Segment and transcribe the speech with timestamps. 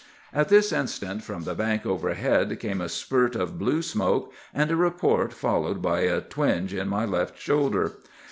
[0.33, 4.75] "At this instant, from the bank overhead, came a spurt of blue smoke and a
[4.75, 7.91] report, followed by a twinge in my left shoulder.